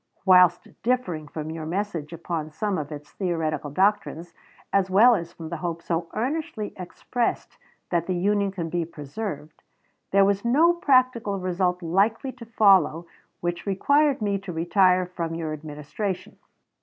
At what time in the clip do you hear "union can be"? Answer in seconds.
8.15-8.83